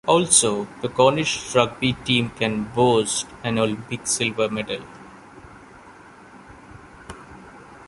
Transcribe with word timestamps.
Also, 0.07 0.65
the 0.81 0.89
Cornish 0.89 1.53
rugby 1.53 1.93
team 1.93 2.31
can 2.31 2.63
boast 2.63 3.27
an 3.43 3.59
Olympic 3.59 4.07
silver 4.07 4.49
medal. 4.49 4.83